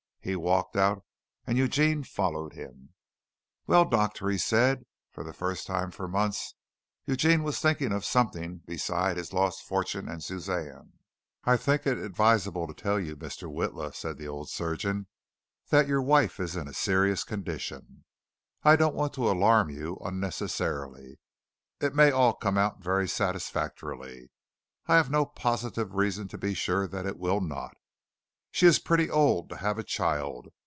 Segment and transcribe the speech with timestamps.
[0.23, 1.03] He walked out
[1.47, 2.93] and Eugene followed him.
[3.65, 4.85] "Well, doctor," he said.
[5.09, 6.53] For the first time for months
[7.07, 10.93] Eugene was thinking of something besides his lost fortune and Suzanne.
[11.43, 13.51] "I think it advisable to tell you, Mr.
[13.51, 15.07] Witla," said the old surgeon,
[15.69, 18.05] "that your wife is in a serious condition.
[18.61, 21.17] I don't want to alarm you unnecessarily
[21.79, 24.29] it may all come out very satisfactorily.
[24.85, 27.75] I have no positive reason to be sure that it will not.
[28.53, 30.49] She is pretty old to have a child.